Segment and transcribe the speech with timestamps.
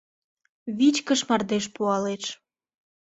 [0.77, 2.23] Вичкыж мардеж пуалеш.